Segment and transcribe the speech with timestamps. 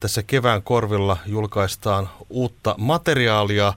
[0.00, 3.72] Tässä kevään korvilla julkaistaan uutta materiaalia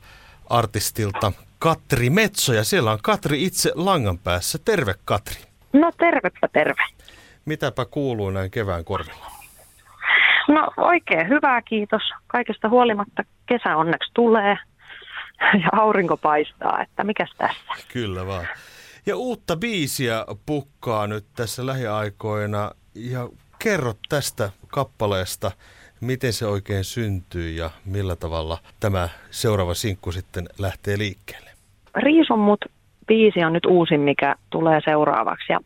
[0.49, 4.57] artistilta Katri Metso ja siellä on Katri itse langan päässä.
[4.65, 5.41] Terve Katri.
[5.73, 6.83] No tervepä terve.
[7.45, 9.31] Mitäpä kuuluu näin kevään korvilla?
[10.47, 12.01] No oikein hyvää kiitos.
[12.27, 14.57] Kaikesta huolimatta kesä onneksi tulee
[15.63, 17.85] ja aurinko paistaa, että mikäs tässä.
[17.93, 18.47] Kyllä vaan.
[19.05, 23.29] Ja uutta biisiä pukkaa nyt tässä lähiaikoina ja
[23.59, 25.51] kerro tästä kappaleesta,
[26.01, 31.49] miten se oikein syntyy ja millä tavalla tämä seuraava sinkku sitten lähtee liikkeelle.
[31.95, 32.65] Riisun mut
[33.07, 35.53] biisi on nyt uusin, mikä tulee seuraavaksi.
[35.53, 35.59] Ja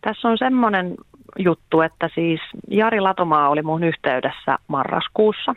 [0.00, 0.94] tässä on semmoinen
[1.38, 2.40] juttu, että siis
[2.70, 5.54] Jari Latomaa oli mun yhteydessä marraskuussa.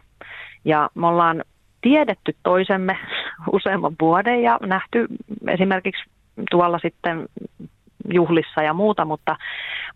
[0.66, 1.44] Ja me ollaan
[1.82, 2.98] tiedetty toisemme
[3.52, 5.08] useamman vuoden ja nähty
[5.48, 6.04] esimerkiksi
[6.52, 7.26] tuolla sitten
[8.13, 9.36] juhlissa ja muuta, mutta,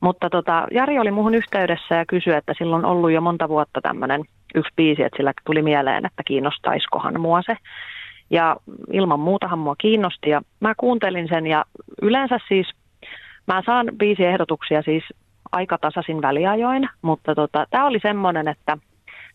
[0.02, 3.82] mutta tota, Jari oli muuhun yhteydessä ja kysyi, että silloin on ollut jo monta vuotta
[3.82, 4.22] tämmöinen
[4.56, 7.58] yksi biisi, että sillä tuli mieleen, että kiinnostaisikohan mua se.
[8.30, 8.56] Ja
[8.92, 11.66] ilman muutahan mua kiinnosti ja mä kuuntelin sen ja
[12.02, 12.68] yleensä siis
[13.48, 15.04] mä saan biisiehdotuksia siis
[15.52, 18.78] aika tasaisin väliajoin, mutta tota, tämä oli semmoinen, että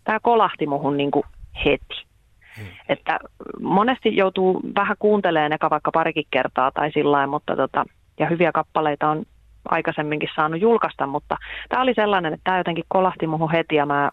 [0.05, 1.25] tämä kolahti muhun niinku
[1.65, 2.07] heti.
[2.59, 2.67] Hmm.
[2.89, 3.19] Että
[3.61, 7.85] monesti joutuu vähän kuuntelemaan eka vaikka parikin kertaa tai sillä mutta tota,
[8.21, 9.23] ja hyviä kappaleita on
[9.71, 11.37] aikaisemminkin saanut julkaista, mutta
[11.69, 14.11] tämä oli sellainen, että tämä jotenkin kolahti muuhun heti ja mä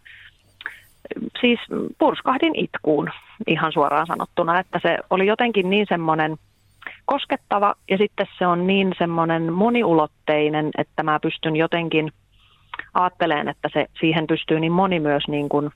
[1.42, 1.60] siis
[1.98, 3.10] purskahdin itkuun
[3.48, 6.38] ihan suoraan sanottuna, että se oli jotenkin niin semmoinen
[7.06, 12.12] koskettava ja sitten se on niin semmoinen moniulotteinen, että mä pystyn jotenkin
[12.94, 15.70] ajattelemaan, että se, siihen pystyy niin moni myös niin kuin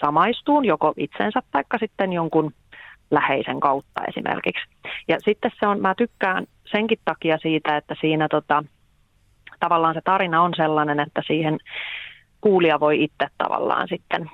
[0.00, 2.52] samaistuun, joko itsensä tai sitten jonkun
[3.10, 4.64] läheisen kautta esimerkiksi.
[5.08, 8.64] Ja sitten se on, mä tykkään senkin takia siitä, että siinä tota,
[9.60, 11.58] tavallaan se tarina on sellainen, että siihen
[12.40, 14.30] kuulija voi itse tavallaan sitten,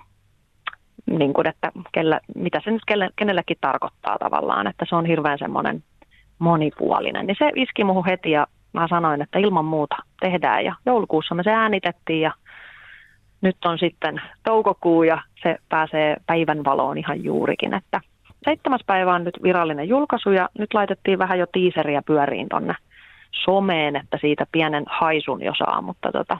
[1.10, 2.82] niin kuin, että kellä, mitä se nyt
[3.16, 5.82] kenellekin tarkoittaa tavallaan, että se on hirveän semmoinen
[6.38, 7.26] monipuolinen.
[7.26, 11.42] Niin se iski muuhun heti ja mä sanoin, että ilman muuta tehdään ja joulukuussa me
[11.42, 12.32] se äänitettiin ja
[13.40, 18.00] nyt on sitten toukokuu ja se pääsee päivän valoon ihan juurikin, että
[18.44, 22.74] seitsemäs päivä on nyt virallinen julkaisu ja nyt laitettiin vähän jo tiiseriä pyöriin tonne
[23.44, 26.38] someen, että siitä pienen haisun jo saa, mutta tota,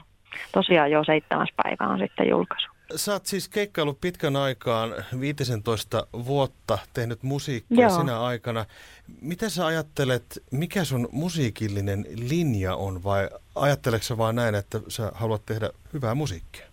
[0.51, 2.67] tosiaan jo seitsemäs päivä on sitten julkaisu.
[2.95, 7.99] Sä oot siis keikkaillut pitkän aikaan, 15 vuotta tehnyt musiikkia Joo.
[7.99, 8.65] sinä aikana.
[9.21, 15.11] Miten sä ajattelet, mikä sun musiikillinen linja on vai ajatteleksä sä vaan näin, että sä
[15.15, 16.70] haluat tehdä hyvää musiikkia?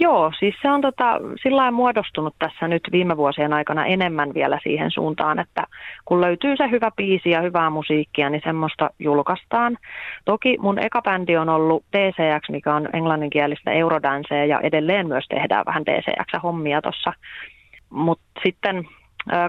[0.00, 4.90] Joo, siis se on tota, sillä muodostunut tässä nyt viime vuosien aikana enemmän vielä siihen
[4.90, 5.64] suuntaan, että
[6.04, 9.76] kun löytyy se hyvä biisi ja hyvää musiikkia, niin semmoista julkaistaan.
[10.24, 15.66] Toki mun eka bändi on ollut DCX, mikä on englanninkielistä eurodansea ja edelleen myös tehdään
[15.66, 17.12] vähän DCX-hommia tuossa.
[17.90, 18.84] Mutta sitten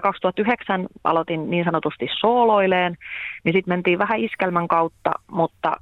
[0.02, 2.96] 2009 aloitin niin sanotusti sooloileen,
[3.44, 5.76] niin sitten mentiin vähän iskelmän kautta, mutta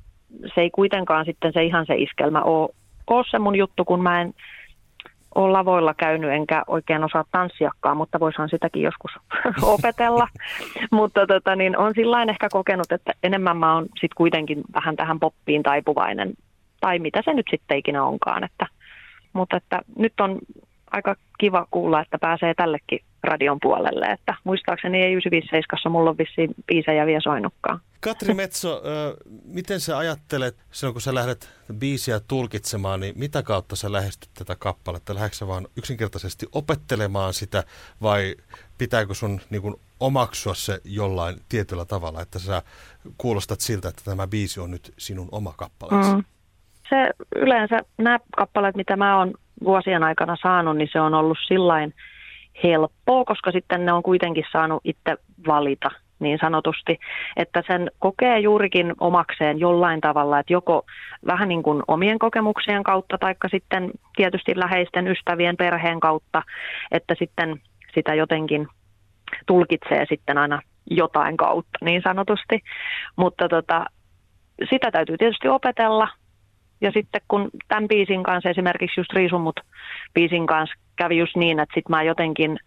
[0.55, 2.69] se ei kuitenkaan sitten se ihan se iskelmä ole,
[3.11, 4.35] ole se mun juttu, kun mä en
[5.35, 9.11] ole lavoilla käynyt enkä oikein osaa tanssiakaan, mutta voisihan sitäkin joskus
[9.63, 10.29] opetella.
[10.91, 15.21] mutta tota, niin on sillä ehkä kokenut, että enemmän mä oon sitten kuitenkin vähän tähän
[15.21, 16.35] poppiin taipuvainen,
[16.81, 18.45] tai mitä se nyt sitten ikinä onkaan.
[18.45, 18.67] Että,
[19.33, 20.39] mutta että nyt on
[20.91, 24.07] aika kiva kuulla, että pääsee tällekin radion puolelle.
[24.07, 27.81] Että muistaakseni ei 957 mulla on vissiin biisejä vielä soinutkaan.
[28.01, 28.83] Katri Metso,
[29.49, 34.57] miten sä ajattelet, silloin kun sä lähdet biisiä tulkitsemaan, niin mitä kautta sä lähestyt tätä
[34.59, 35.15] kappaletta?
[35.15, 37.65] Lähdetkö vaan yksinkertaisesti opettelemaan sitä
[38.03, 38.35] vai
[38.79, 42.63] pitääkö sun niin kun, omaksua se jollain tietyllä tavalla, että sä
[43.19, 46.15] kuulostat siltä, että tämä biisi on nyt sinun oma kappaleesi?
[46.15, 46.25] Mm.
[46.89, 49.35] Se yleensä, nämä kappaleet, mitä mä oon
[49.65, 51.95] vuosien aikana saanut, niin se on ollut sillain
[52.65, 55.17] helppoa, koska sitten ne on kuitenkin saanut itse
[55.47, 55.91] valita
[56.21, 56.99] niin sanotusti,
[57.37, 60.87] että sen kokee juurikin omakseen jollain tavalla, että joko
[61.27, 66.43] vähän niin kuin omien kokemuksien kautta, tai sitten tietysti läheisten ystävien perheen kautta,
[66.93, 67.61] että sitten
[67.95, 68.69] sitä jotenkin
[69.47, 70.61] tulkitsee sitten aina
[70.91, 72.61] jotain kautta niin sanotusti,
[73.17, 73.87] mutta tota,
[74.71, 76.09] sitä täytyy tietysti opetella,
[76.81, 79.61] ja sitten kun tämän biisin kanssa, esimerkiksi just Riisumut
[80.15, 82.59] biisin kanssa kävi just niin, että sitten mä jotenkin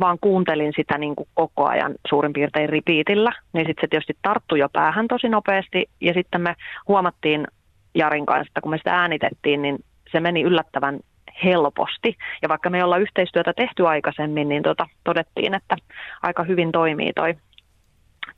[0.00, 4.58] vaan kuuntelin sitä niin kuin koko ajan suurin piirtein ripiitillä, niin sitten se tietysti tarttui
[4.58, 5.88] jo päähän tosi nopeasti.
[6.00, 6.54] Ja sitten me
[6.88, 7.46] huomattiin
[7.94, 9.78] Jarin kanssa, että kun me sitä äänitettiin, niin
[10.12, 11.00] se meni yllättävän
[11.44, 12.16] helposti.
[12.42, 15.76] Ja vaikka me ei olla yhteistyötä tehty aikaisemmin, niin tota, todettiin, että
[16.22, 17.34] aika hyvin toimii toi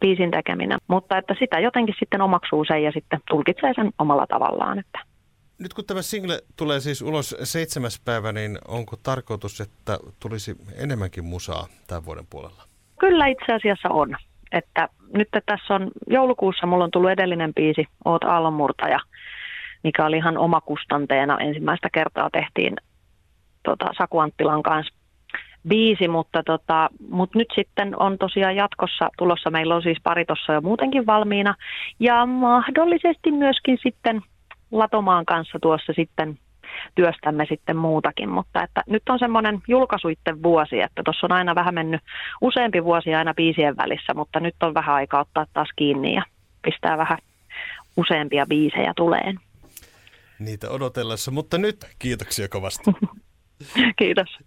[0.00, 0.78] biisin tekeminen.
[0.88, 4.78] Mutta että sitä jotenkin sitten omaksuu sen ja sitten tulkitsee sen omalla tavallaan.
[4.78, 4.98] Että
[5.58, 11.24] Nyt kun tämä single tulee siis ulos seitsemäs päivä, niin onko tarkoitus, että tulisi enemmänkin
[11.24, 12.62] musaa tämän vuoden puolella?
[13.00, 14.16] Kyllä itse asiassa on.
[14.52, 18.98] Että nyt tässä on joulukuussa, mulla on tullut edellinen biisi, Oot aallonmurtaja,
[19.84, 21.38] mikä oli ihan omakustanteena.
[21.38, 22.76] Ensimmäistä kertaa tehtiin
[23.62, 24.94] tota, Saku Anttilan kanssa
[25.68, 29.50] biisi, mutta, tota, mutta nyt sitten on tosiaan jatkossa tulossa.
[29.50, 31.54] Meillä on siis pari tuossa jo muutenkin valmiina
[32.00, 34.22] ja mahdollisesti myöskin sitten
[34.74, 36.38] Latomaan kanssa tuossa sitten
[36.94, 41.74] työstämme sitten muutakin, mutta että nyt on semmoinen julkaisuitten vuosi, että tuossa on aina vähän
[41.74, 42.00] mennyt
[42.40, 46.22] useampi vuosi aina biisien välissä, mutta nyt on vähän aikaa ottaa taas kiinni ja
[46.62, 47.18] pistää vähän
[47.96, 49.40] useampia biisejä tuleen.
[50.38, 52.90] Niitä odotellessa, mutta nyt kiitoksia kovasti.
[53.98, 54.38] Kiitos.